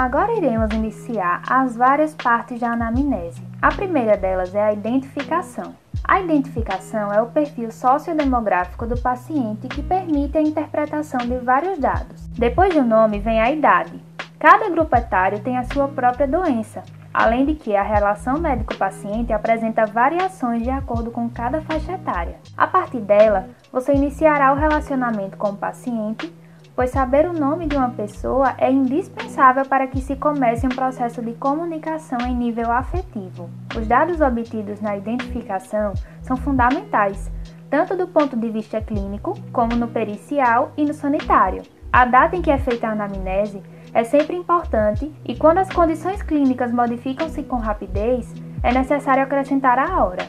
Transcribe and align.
Agora 0.00 0.32
iremos 0.32 0.72
iniciar 0.72 1.42
as 1.46 1.76
várias 1.76 2.14
partes 2.14 2.58
da 2.58 2.72
anamnese. 2.72 3.42
A 3.60 3.68
primeira 3.68 4.16
delas 4.16 4.54
é 4.54 4.62
a 4.62 4.72
identificação. 4.72 5.74
A 6.02 6.18
identificação 6.22 7.12
é 7.12 7.20
o 7.20 7.26
perfil 7.26 7.70
sociodemográfico 7.70 8.86
do 8.86 8.98
paciente 8.98 9.68
que 9.68 9.82
permite 9.82 10.38
a 10.38 10.40
interpretação 10.40 11.20
de 11.20 11.36
vários 11.40 11.78
dados. 11.78 12.26
Depois 12.28 12.72
do 12.72 12.82
nome 12.82 13.18
vem 13.18 13.42
a 13.42 13.50
idade. 13.50 14.02
Cada 14.38 14.70
grupo 14.70 14.96
etário 14.96 15.40
tem 15.40 15.58
a 15.58 15.64
sua 15.64 15.86
própria 15.86 16.26
doença, 16.26 16.82
além 17.12 17.44
de 17.44 17.54
que 17.54 17.76
a 17.76 17.82
relação 17.82 18.38
médico-paciente 18.38 19.34
apresenta 19.34 19.84
variações 19.84 20.62
de 20.62 20.70
acordo 20.70 21.10
com 21.10 21.28
cada 21.28 21.60
faixa 21.60 21.92
etária. 21.92 22.38
A 22.56 22.66
partir 22.66 23.00
dela, 23.00 23.50
você 23.70 23.92
iniciará 23.92 24.50
o 24.50 24.56
relacionamento 24.56 25.36
com 25.36 25.50
o 25.50 25.56
paciente 25.58 26.32
pois 26.74 26.90
saber 26.90 27.26
o 27.26 27.32
nome 27.32 27.66
de 27.66 27.76
uma 27.76 27.90
pessoa 27.90 28.54
é 28.58 28.70
indispensável 28.70 29.64
para 29.66 29.86
que 29.86 30.00
se 30.00 30.16
comece 30.16 30.66
um 30.66 30.70
processo 30.70 31.22
de 31.22 31.32
comunicação 31.34 32.18
em 32.20 32.34
nível 32.34 32.70
afetivo. 32.70 33.50
Os 33.76 33.86
dados 33.86 34.20
obtidos 34.20 34.80
na 34.80 34.96
identificação 34.96 35.92
são 36.22 36.36
fundamentais, 36.36 37.30
tanto 37.68 37.96
do 37.96 38.08
ponto 38.08 38.36
de 38.36 38.48
vista 38.48 38.80
clínico, 38.80 39.34
como 39.52 39.76
no 39.76 39.88
pericial 39.88 40.72
e 40.76 40.84
no 40.84 40.94
sanitário. 40.94 41.62
A 41.92 42.04
data 42.04 42.36
em 42.36 42.42
que 42.42 42.50
é 42.50 42.58
feita 42.58 42.88
a 42.88 42.92
anamnese 42.92 43.62
é 43.92 44.04
sempre 44.04 44.36
importante 44.36 45.12
e 45.24 45.36
quando 45.36 45.58
as 45.58 45.68
condições 45.70 46.22
clínicas 46.22 46.72
modificam-se 46.72 47.42
com 47.42 47.56
rapidez, 47.56 48.32
é 48.62 48.72
necessário 48.72 49.22
acrescentar 49.22 49.78
a 49.78 50.04
hora. 50.04 50.24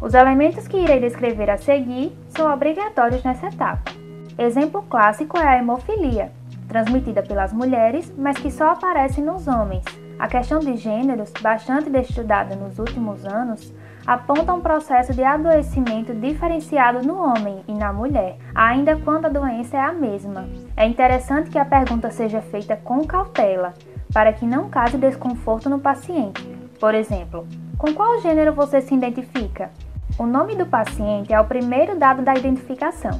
Os 0.00 0.14
elementos 0.14 0.68
que 0.68 0.76
irei 0.76 1.00
descrever 1.00 1.48
a 1.48 1.56
seguir 1.56 2.16
são 2.28 2.52
obrigatórios 2.52 3.22
nessa 3.22 3.46
etapa. 3.46 3.95
Exemplo 4.38 4.82
clássico 4.82 5.38
é 5.38 5.46
a 5.46 5.58
hemofilia, 5.58 6.30
transmitida 6.68 7.22
pelas 7.22 7.54
mulheres, 7.54 8.12
mas 8.18 8.36
que 8.36 8.50
só 8.50 8.72
aparece 8.72 9.22
nos 9.22 9.48
homens. 9.48 9.82
A 10.18 10.28
questão 10.28 10.58
de 10.58 10.76
gêneros, 10.76 11.32
bastante 11.40 11.88
estudada 11.98 12.54
nos 12.54 12.78
últimos 12.78 13.24
anos, 13.24 13.72
aponta 14.06 14.52
um 14.52 14.60
processo 14.60 15.14
de 15.14 15.24
adoecimento 15.24 16.12
diferenciado 16.12 17.02
no 17.02 17.18
homem 17.18 17.64
e 17.66 17.72
na 17.72 17.94
mulher, 17.94 18.36
ainda 18.54 18.94
quando 18.96 19.24
a 19.24 19.30
doença 19.30 19.78
é 19.78 19.80
a 19.80 19.92
mesma. 19.92 20.46
É 20.76 20.86
interessante 20.86 21.48
que 21.48 21.58
a 21.58 21.64
pergunta 21.64 22.10
seja 22.10 22.42
feita 22.42 22.76
com 22.76 23.06
cautela, 23.06 23.72
para 24.12 24.34
que 24.34 24.44
não 24.44 24.68
cause 24.68 24.98
desconforto 24.98 25.70
no 25.70 25.78
paciente. 25.78 26.46
Por 26.78 26.94
exemplo, 26.94 27.46
com 27.78 27.94
qual 27.94 28.20
gênero 28.20 28.52
você 28.52 28.82
se 28.82 28.94
identifica? 28.94 29.70
O 30.18 30.26
nome 30.26 30.54
do 30.54 30.66
paciente 30.66 31.32
é 31.32 31.40
o 31.40 31.44
primeiro 31.44 31.98
dado 31.98 32.20
da 32.20 32.34
identificação. 32.34 33.18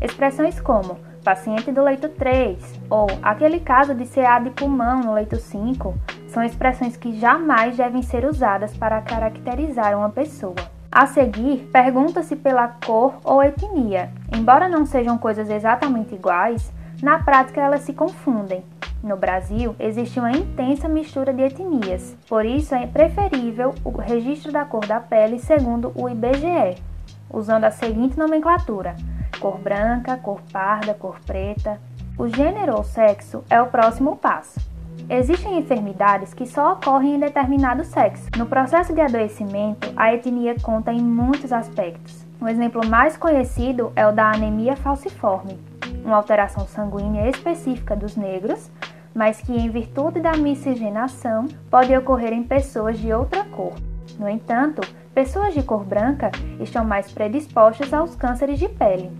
Expressões 0.00 0.60
como 0.60 0.96
paciente 1.24 1.72
do 1.72 1.82
leito 1.82 2.08
3 2.08 2.56
ou 2.88 3.08
aquele 3.20 3.58
caso 3.58 3.94
de 3.94 4.06
CA 4.06 4.38
de 4.38 4.50
pulmão 4.50 5.00
no 5.00 5.12
leito 5.12 5.36
5 5.36 5.94
são 6.28 6.42
expressões 6.44 6.96
que 6.96 7.18
jamais 7.18 7.76
devem 7.76 8.02
ser 8.02 8.24
usadas 8.24 8.76
para 8.76 9.02
caracterizar 9.02 9.96
uma 9.98 10.08
pessoa. 10.08 10.54
A 10.90 11.06
seguir, 11.06 11.68
pergunta-se 11.72 12.36
pela 12.36 12.68
cor 12.68 13.14
ou 13.24 13.42
etnia. 13.42 14.10
Embora 14.34 14.68
não 14.68 14.86
sejam 14.86 15.18
coisas 15.18 15.50
exatamente 15.50 16.14
iguais, 16.14 16.72
na 17.02 17.18
prática 17.18 17.60
elas 17.60 17.82
se 17.82 17.92
confundem. 17.92 18.64
No 19.02 19.16
Brasil, 19.16 19.76
existe 19.78 20.18
uma 20.18 20.32
intensa 20.32 20.88
mistura 20.88 21.32
de 21.32 21.42
etnias, 21.42 22.16
por 22.28 22.44
isso 22.44 22.74
é 22.74 22.86
preferível 22.86 23.74
o 23.84 23.90
registro 23.90 24.50
da 24.50 24.64
cor 24.64 24.84
da 24.86 24.98
pele 24.98 25.38
segundo 25.38 25.92
o 25.94 26.08
IBGE, 26.08 26.82
usando 27.30 27.64
a 27.64 27.70
seguinte 27.70 28.18
nomenclatura: 28.18 28.96
cor 29.38 29.58
branca, 29.58 30.16
cor 30.16 30.40
parda, 30.52 30.94
cor 30.94 31.18
preta. 31.26 31.80
O 32.18 32.28
gênero 32.28 32.76
ou 32.76 32.84
sexo 32.84 33.44
é 33.48 33.60
o 33.60 33.66
próximo 33.66 34.16
passo. 34.16 34.60
Existem 35.08 35.58
enfermidades 35.58 36.34
que 36.34 36.46
só 36.46 36.72
ocorrem 36.72 37.14
em 37.14 37.18
determinado 37.18 37.84
sexo. 37.84 38.28
No 38.36 38.44
processo 38.44 38.92
de 38.92 39.00
adoecimento, 39.00 39.90
a 39.96 40.12
etnia 40.12 40.56
conta 40.60 40.92
em 40.92 41.00
muitos 41.00 41.52
aspectos. 41.52 42.26
Um 42.40 42.48
exemplo 42.48 42.86
mais 42.86 43.16
conhecido 43.16 43.92
é 43.96 44.06
o 44.06 44.12
da 44.12 44.30
anemia 44.30 44.76
falciforme, 44.76 45.58
uma 46.04 46.16
alteração 46.16 46.66
sanguínea 46.66 47.28
específica 47.28 47.96
dos 47.96 48.16
negros, 48.16 48.70
mas 49.14 49.40
que, 49.40 49.52
em 49.52 49.70
virtude 49.70 50.20
da 50.20 50.36
miscigenação, 50.36 51.46
pode 51.70 51.96
ocorrer 51.96 52.32
em 52.32 52.42
pessoas 52.42 52.98
de 52.98 53.12
outra 53.12 53.44
cor. 53.44 53.72
No 54.18 54.28
entanto, 54.28 54.82
pessoas 55.18 55.52
de 55.52 55.64
cor 55.64 55.82
branca 55.82 56.30
estão 56.60 56.84
mais 56.84 57.10
predispostas 57.10 57.92
aos 57.92 58.14
cânceres 58.14 58.56
de 58.56 58.68
pele. 58.68 59.10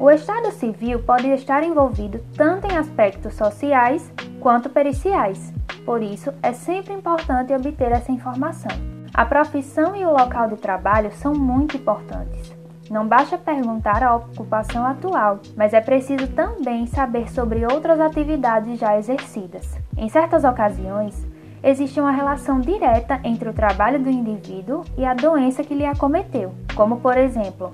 O 0.00 0.10
estado 0.10 0.50
civil 0.50 0.98
pode 1.04 1.28
estar 1.28 1.62
envolvido 1.62 2.18
tanto 2.36 2.66
em 2.66 2.76
aspectos 2.76 3.34
sociais 3.34 4.12
quanto 4.40 4.68
periciais, 4.68 5.52
por 5.86 6.02
isso 6.02 6.34
é 6.42 6.52
sempre 6.52 6.92
importante 6.92 7.52
obter 7.52 7.92
essa 7.92 8.10
informação. 8.10 8.72
A 9.14 9.24
profissão 9.24 9.94
e 9.94 10.04
o 10.04 10.10
local 10.10 10.48
de 10.48 10.56
trabalho 10.56 11.12
são 11.12 11.32
muito 11.32 11.76
importantes. 11.76 12.52
Não 12.90 13.06
basta 13.06 13.38
perguntar 13.38 14.02
a 14.02 14.16
ocupação 14.16 14.84
atual, 14.84 15.38
mas 15.56 15.72
é 15.72 15.80
preciso 15.80 16.26
também 16.26 16.84
saber 16.88 17.30
sobre 17.30 17.64
outras 17.64 18.00
atividades 18.00 18.80
já 18.80 18.98
exercidas. 18.98 19.78
Em 19.96 20.08
certas 20.08 20.42
ocasiões, 20.42 21.24
existe 21.64 21.98
uma 21.98 22.12
relação 22.12 22.60
direta 22.60 23.18
entre 23.24 23.48
o 23.48 23.54
trabalho 23.54 23.98
do 23.98 24.10
indivíduo 24.10 24.84
e 24.98 25.04
a 25.04 25.14
doença 25.14 25.64
que 25.64 25.74
lhe 25.74 25.86
acometeu, 25.86 26.54
como 26.74 27.00
por 27.00 27.16
exemplo, 27.16 27.72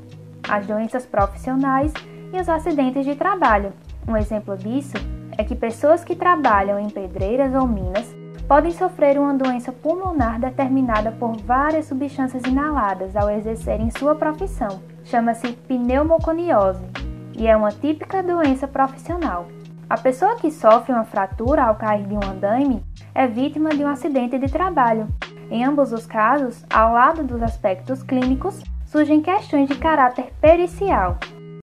as 0.49 0.65
doenças 0.65 1.05
profissionais 1.05 1.93
e 2.33 2.41
os 2.41 2.49
acidentes 2.49 3.05
de 3.05 3.17
trabalho. 3.17 3.73
Um 4.06 4.17
exemplo 4.17 4.56
disso 4.56 4.97
é 5.37 5.43
que 5.43 5.56
pessoas 5.56 6.05
que 6.05 6.15
trabalham 6.15 6.79
em 6.79 6.89
pedreiras 6.89 7.53
ou 7.55 7.67
minas 7.67 8.15
podem 8.47 8.71
sofrer 8.71 9.19
uma 9.19 9.34
doença 9.34 9.73
pulmonar 9.73 10.41
determinada 10.41 11.12
por 11.12 11.37
várias 11.37 11.87
substâncias 11.87 12.45
inaladas 12.45 13.17
ao 13.17 13.31
exercerem 13.31 13.91
sua 13.91 14.15
profissão. 14.15 14.81
Chama-se 15.05 15.53
pneumoconiose 15.53 16.83
e 17.37 17.47
é 17.47 17.56
uma 17.56 17.71
típica 17.71 18.23
doença 18.23 18.69
profissional. 18.69 19.47
A 19.91 19.99
pessoa 19.99 20.37
que 20.37 20.53
sofre 20.53 20.93
uma 20.93 21.03
fratura 21.03 21.65
ao 21.65 21.75
cair 21.75 22.06
de 22.06 22.15
um 22.15 22.23
andaime 22.23 22.81
é 23.12 23.27
vítima 23.27 23.71
de 23.71 23.83
um 23.83 23.89
acidente 23.89 24.39
de 24.39 24.47
trabalho. 24.47 25.09
Em 25.51 25.65
ambos 25.65 25.93
os 25.93 26.06
casos, 26.06 26.65
ao 26.73 26.93
lado 26.93 27.25
dos 27.25 27.43
aspectos 27.43 28.00
clínicos, 28.00 28.62
surgem 28.87 29.21
questões 29.21 29.69
de 29.69 29.75
caráter 29.75 30.33
pericial, 30.41 31.19